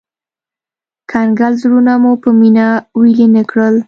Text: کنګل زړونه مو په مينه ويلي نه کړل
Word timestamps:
کنګل 1.11 1.53
زړونه 1.61 1.93
مو 2.01 2.11
په 2.23 2.29
مينه 2.39 2.65
ويلي 2.97 3.27
نه 3.35 3.43
کړل 3.49 3.75